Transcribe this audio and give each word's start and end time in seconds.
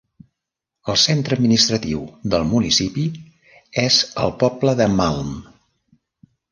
El 0.93 0.97
centre 1.01 1.37
administratiu 1.39 2.01
del 2.35 2.47
municipi 2.55 3.05
és 3.87 4.01
el 4.25 4.35
poble 4.45 4.77
de 4.83 4.93
Malm. 5.01 5.35